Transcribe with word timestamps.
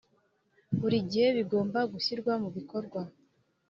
buri 0.79 0.97
gihe 1.09 1.27
bigomba 1.37 1.79
gushyirwa 1.93 2.33
mubikorwa. 2.41 3.01